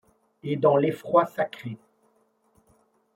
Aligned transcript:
Et 0.41 0.55
dans 0.55 0.77
l’effroi 0.77 1.27
sacré 1.27 1.77